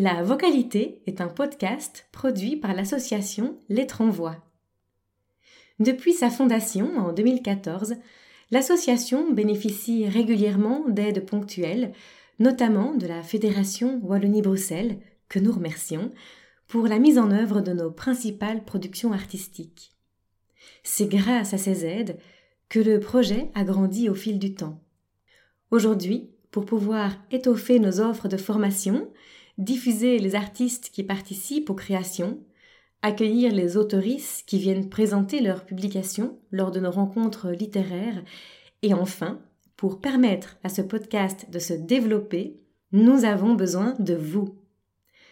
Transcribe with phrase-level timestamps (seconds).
[0.00, 4.36] La vocalité est un podcast produit par l'association Lettres en Voix.
[5.80, 7.96] Depuis sa fondation en 2014,
[8.52, 11.90] l'association bénéficie régulièrement d'aides ponctuelles,
[12.38, 16.12] notamment de la Fédération Wallonie-Bruxelles, que nous remercions,
[16.68, 19.90] pour la mise en œuvre de nos principales productions artistiques.
[20.84, 22.20] C'est grâce à ces aides
[22.68, 24.80] que le projet a grandi au fil du temps.
[25.72, 29.10] Aujourd'hui, pour pouvoir étoffer nos offres de formation,
[29.58, 32.38] diffuser les artistes qui participent aux créations,
[33.02, 38.22] accueillir les autoristes qui viennent présenter leurs publications lors de nos rencontres littéraires,
[38.82, 39.40] et enfin,
[39.76, 42.60] pour permettre à ce podcast de se développer,
[42.92, 44.56] nous avons besoin de vous.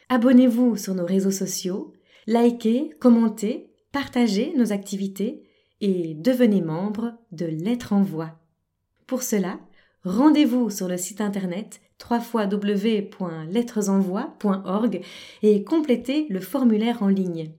[0.09, 1.93] Abonnez-vous sur nos réseaux sociaux,
[2.27, 5.43] likez, commentez, partagez nos activités
[5.81, 8.39] et devenez membre de Lettres en Voix.
[9.07, 9.59] Pour cela,
[10.05, 15.01] rendez-vous sur le site internet www.lettresenvoi.org
[15.43, 17.53] et complétez le formulaire en ligne.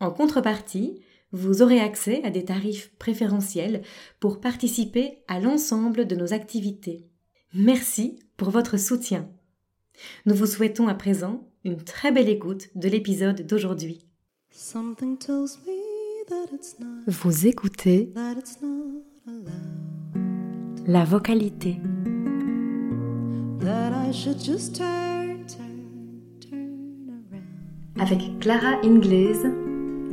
[0.00, 1.00] En contrepartie,
[1.32, 3.82] vous aurez accès à des tarifs préférentiels
[4.20, 7.06] pour participer à l'ensemble de nos activités.
[7.54, 9.28] Merci pour votre soutien.
[10.26, 14.06] Nous vous souhaitons à présent une très belle écoute de l'épisode d'aujourd'hui.
[17.06, 18.12] Vous écoutez
[20.86, 21.78] la vocalité.
[28.00, 29.46] Avec Clara Inglaise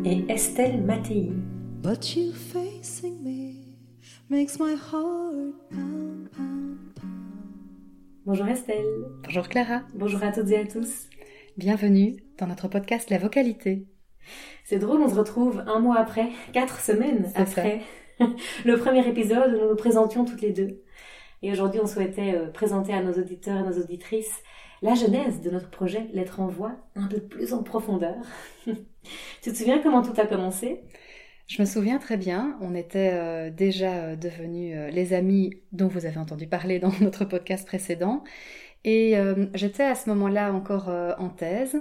[0.04, 1.32] et Estelle Mattei.
[8.26, 8.84] Bonjour Estelle.
[9.24, 9.84] Bonjour Clara.
[9.94, 11.08] Bonjour à toutes et à tous.
[11.56, 13.88] Bienvenue dans notre podcast La Vocalité.
[14.66, 17.82] C'est drôle, on se retrouve un mois après, quatre semaines après
[18.66, 20.82] le premier épisode où nous nous présentions toutes les deux.
[21.46, 24.42] Et aujourd'hui, on souhaitait euh, présenter à nos auditeurs et nos auditrices
[24.82, 28.16] la genèse de notre projet Lettre en voix un peu plus en profondeur.
[28.66, 30.82] tu te souviens comment tout a commencé?
[31.46, 36.08] Je me souviens très bien, on était euh, déjà euh, devenus les amis dont vous
[36.08, 38.24] avez entendu parler dans notre podcast précédent.
[38.84, 39.16] Et
[39.56, 41.76] j'étais à ce moment-là encore en thèse,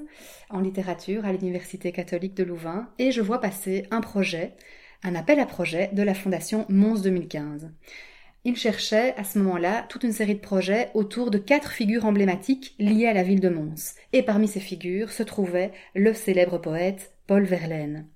[0.49, 4.55] en littérature, à l'Université catholique de Louvain, et je vois passer un projet,
[5.03, 7.69] un appel à projet de la Fondation Mons 2015.
[8.47, 12.75] Il cherchait à ce moment-là toute une série de projets autour de quatre figures emblématiques
[12.79, 13.95] liées à la ville de Mons.
[14.13, 18.07] Et parmi ces figures se trouvait le célèbre poète Paul Verlaine.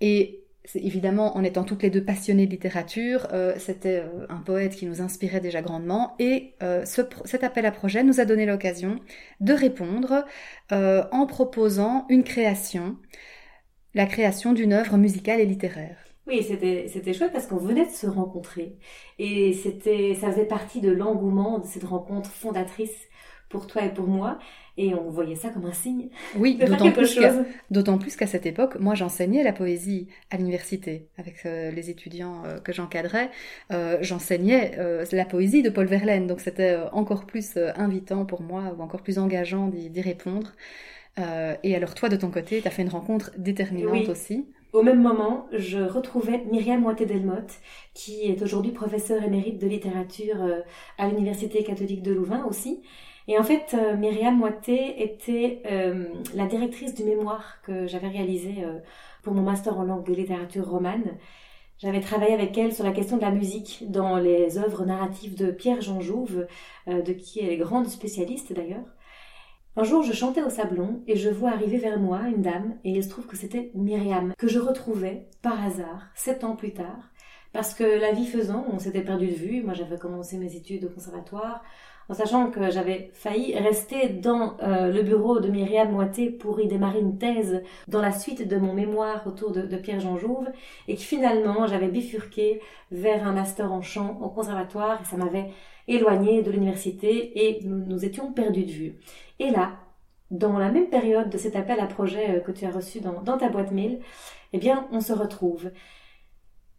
[0.00, 0.40] Et
[0.74, 4.86] évidemment, en étant toutes les deux passionnées de littérature, euh, c'était euh, un poète qui
[4.86, 6.16] nous inspirait déjà grandement.
[6.18, 8.98] Et euh, cet appel à projet nous a donné l'occasion
[9.40, 10.24] de répondre
[10.70, 12.96] en proposant une création,
[13.94, 16.05] la création d'une œuvre musicale et littéraire.
[16.26, 18.76] Oui, c'était c'était chouette parce qu'on venait de se rencontrer
[19.18, 22.96] et c'était ça faisait partie de l'engouement de cette rencontre fondatrice
[23.48, 24.38] pour toi et pour moi
[24.76, 26.08] et on voyait ça comme un signe.
[26.36, 27.32] Oui, d'autant plus qu'à
[27.70, 32.42] d'autant plus qu'à cette époque, moi j'enseignais la poésie à l'université avec euh, les étudiants
[32.44, 33.30] euh, que j'encadrais,
[33.72, 34.76] euh, j'enseignais
[35.12, 39.18] la poésie de Paul Verlaine, donc c'était encore plus invitant pour moi ou encore plus
[39.18, 40.52] engageant d'y répondre.
[41.18, 44.46] et alors toi de ton côté, tu as fait une rencontre déterminante aussi.
[44.76, 47.60] Au même moment, je retrouvais Myriam Moité-Delmotte,
[47.94, 50.60] qui est aujourd'hui professeure émérite de littérature euh,
[50.98, 52.82] à l'Université catholique de Louvain aussi.
[53.26, 58.66] Et en fait, euh, Myriam Moité était euh, la directrice du mémoire que j'avais réalisé
[59.22, 61.16] pour mon master en langue de littérature romane.
[61.78, 65.52] J'avais travaillé avec elle sur la question de la musique dans les œuvres narratives de
[65.52, 66.46] Pierre-Jean Jouve,
[66.86, 68.84] de qui elle est grande spécialiste d'ailleurs.
[69.78, 72.92] Un jour, je chantais au sablon et je vois arriver vers moi une dame et
[72.92, 77.10] il se trouve que c'était Myriam, que je retrouvais par hasard, sept ans plus tard,
[77.52, 79.62] parce que la vie faisant, on s'était perdu de vue.
[79.62, 81.62] Moi, j'avais commencé mes études au conservatoire,
[82.08, 86.68] en sachant que j'avais failli rester dans euh, le bureau de Myriam Moité pour y
[86.68, 90.48] démarrer une thèse dans la suite de mon mémoire autour de, Pierre-Jean Jouve,
[90.88, 95.50] et que finalement, j'avais bifurqué vers un master en chant au conservatoire, et ça m'avait
[95.88, 98.94] éloigné de l'université, et nous nous étions perdus de vue.
[99.38, 99.72] Et là,
[100.30, 103.36] dans la même période de cet appel à projet euh, que tu as reçu dans,
[103.36, 104.00] ta boîte mail,
[104.52, 105.70] eh bien, on se retrouve.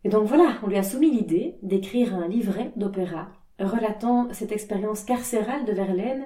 [0.03, 3.29] Et donc voilà, on lui a soumis l'idée d'écrire un livret d'opéra
[3.59, 6.25] relatant cette expérience carcérale de Verlaine,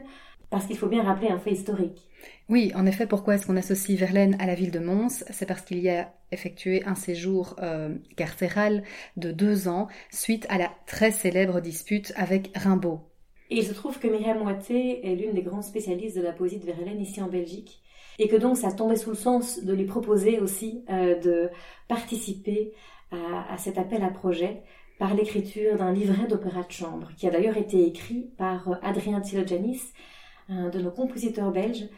[0.50, 2.10] parce qu'il faut bien rappeler un fait historique.
[2.50, 5.24] Oui, en effet, pourquoi est-ce qu'on associe Verlaine à la ville de Mons?
[5.30, 8.84] C'est parce qu'il y a effectué un séjour euh, carcéral
[9.16, 13.00] de deux ans suite à la très célèbre dispute avec Rimbaud.
[13.50, 16.60] Et il se trouve que Myriam Moité est l'une des grandes spécialistes de la poésie
[16.60, 17.82] de Verlaine ici en Belgique.
[18.20, 21.50] Et que donc ça tombait sous le sens de lui proposer aussi euh, de
[21.88, 22.74] participer
[23.12, 24.64] à, cet appel à projet
[25.02, 29.20] par l'écriture d'un livret d'opéra de chambre, qui a d'ailleurs été écrit par euh, Adrien
[29.20, 29.82] Tsilodjanis,
[30.48, 31.90] un de nos compositeurs belges.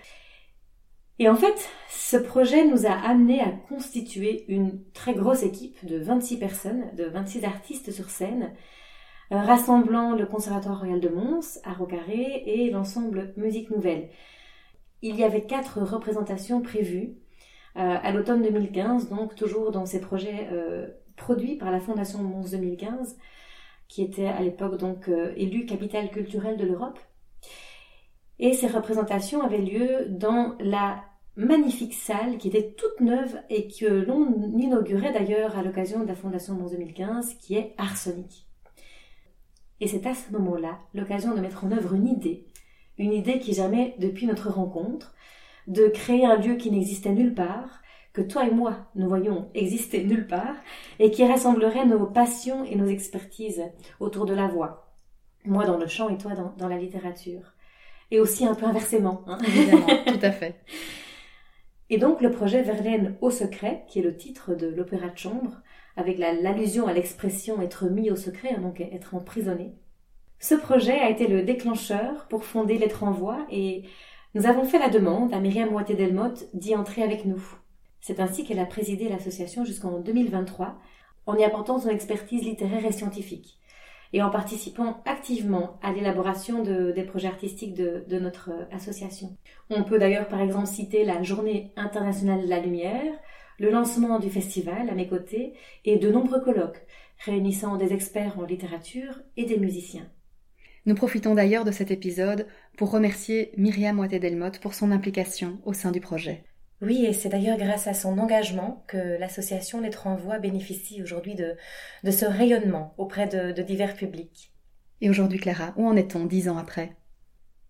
[1.19, 5.97] Et en fait, ce projet nous a amené à constituer une très grosse équipe de
[5.97, 8.53] 26 personnes, de 26 artistes sur scène,
[9.33, 11.75] euh, rassemblant le Conservatoire Royal de Mons, à
[12.45, 14.11] et l'ensemble Musique Nouvelle.
[15.01, 17.17] Il y avait quatre représentations prévues
[17.75, 20.47] euh, à l'automne 2015, donc toujours dans ces projets
[21.23, 23.17] produits par la Fondation Mons 2015,
[23.87, 26.99] qui était à l'époque donc élue capitale culturelle de l'Europe.
[28.39, 31.03] Et ces représentations avaient lieu dans la
[31.35, 36.15] magnifique salle qui était toute neuve et que l'on inaugurait d'ailleurs à l'occasion de la
[36.15, 38.45] fondation Mons 2015, qui est Arsenic.
[39.79, 42.45] Et c'est à ce moment-là l'occasion de mettre en œuvre une idée,
[42.97, 45.13] une idée qui jamais depuis notre rencontre,
[45.67, 47.81] de créer un lieu qui n'existait nulle part,
[48.13, 50.55] que toi et moi nous voyons exister nulle part,
[50.99, 53.63] et qui rassemblerait nos passions et nos expertises
[53.99, 54.93] autour de la voix.
[55.45, 57.53] Moi dans le chant et toi dans, la littérature.
[58.11, 59.23] Et aussi un peu inversement.
[59.27, 59.39] Hein.
[59.47, 60.63] Évidemment, tout à fait.
[61.89, 65.61] Et donc le projet Verlaine au secret, qui est le titre de l'opéra de chambre,
[65.97, 69.75] avec l'allusion à l'expression être mis au secret, hein, donc être emprisonné.
[70.39, 73.83] Ce projet a été le déclencheur pour fonder Lettres en voix et
[74.35, 77.41] nous avons fait la demande à Myriam Moité-Delmotte d'y entrer avec nous.
[78.03, 80.77] C'est ainsi qu'elle a présidé l'association jusqu'en 2023
[81.25, 83.57] en y apportant son expertise littéraire et scientifique
[84.11, 89.37] et en participant activement à l'élaboration des projets artistiques de, notre association.
[89.69, 93.13] On peut d'ailleurs par exemple citer la Journée internationale de la lumière,
[93.57, 95.53] le lancement du festival à mes côtés
[95.85, 96.85] et de nombreux colloques
[97.19, 100.09] réunissant des experts en littérature et des musiciens.
[100.85, 105.91] Nous profitons d'ailleurs de cet épisode pour remercier Myriam Moité-Delmotte pour son implication au sein
[105.91, 106.43] du projet.
[106.85, 111.33] Oui, et c'est d'ailleurs grâce à son engagement que l'association Lettres en Voix bénéficie aujourd'hui
[111.33, 111.55] de,
[112.03, 114.51] de ce rayonnement auprès de, de divers publics.
[114.99, 116.91] Et aujourd'hui, Clara, où en est-on dix ans après?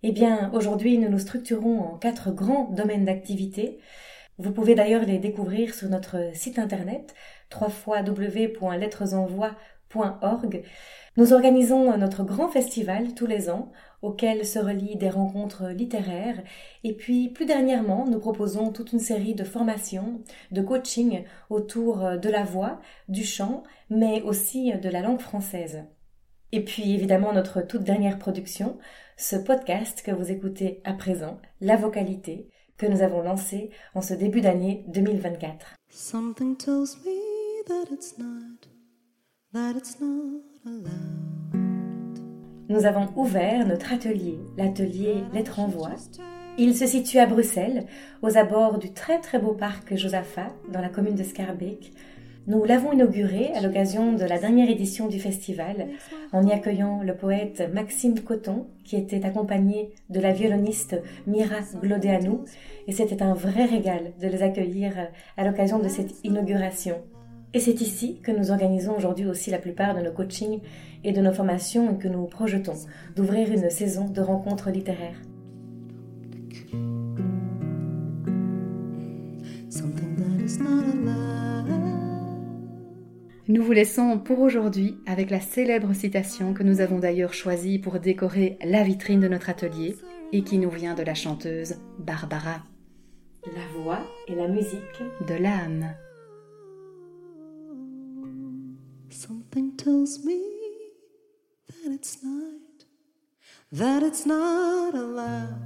[0.02, 3.78] Eh bien, aujourd'hui, nous nous structurons en quatre grands domaines d'activité.
[4.40, 7.14] Vous pouvez d'ailleurs les découvrir sur notre site internet
[11.16, 16.42] Nous organisons notre grand festival tous les ans auquel se relient des rencontres littéraires
[16.84, 22.30] et puis plus dernièrement nous proposons toute une série de formations, de coaching autour de
[22.30, 22.80] la voix,
[23.10, 25.84] du chant mais aussi de la langue française.
[26.52, 28.78] Et puis évidemment notre toute dernière production,
[29.18, 32.48] ce podcast que vous écoutez à présent, La vocalité,
[32.78, 35.76] que nous avons lancé en ce début d'année 2024.
[42.70, 45.94] Nous avons ouvert notre atelier, l'atelier Lettres en Voix.
[46.58, 47.86] Il se situe à Bruxelles,
[48.24, 51.94] aux abords du très très beau parc Josaphat, dans la commune de Scarbeck,
[52.46, 55.88] nous l'avons inauguré à l'occasion de la dernière édition du festival
[56.34, 62.40] en y accueillant le poète Maxime Coton qui était accompagné de la violoniste Mira Glodeanu
[62.88, 64.92] et c'était un vrai régal de les accueillir
[65.38, 66.98] à l'occasion de cette inauguration.
[67.54, 70.60] Et c'est ici que nous organisons aujourd'hui aussi la plupart de nos coachings
[71.04, 72.78] et de nos formations et que nous projetons
[73.16, 75.22] d'ouvrir une saison de rencontres littéraires.
[83.50, 88.00] Nous vous laissons pour aujourd'hui avec la célèbre citation que nous avons d'ailleurs choisie pour
[88.00, 89.96] décorer la vitrine de notre atelier
[90.32, 92.64] et qui nous vient de la chanteuse Barbara.
[93.46, 95.94] La voix et la musique de l'âme.
[99.14, 100.42] Something tells me
[101.68, 102.86] that it's not,
[103.72, 105.60] that it's not allowed.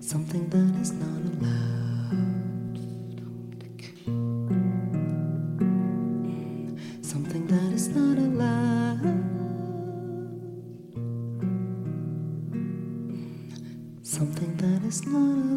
[0.00, 2.78] Something that is not allowed.
[7.04, 8.78] Something that is not allowed.
[14.02, 15.47] something that is not allowed.